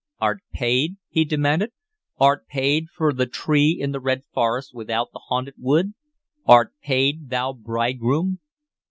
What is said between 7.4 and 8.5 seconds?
bridegroom?"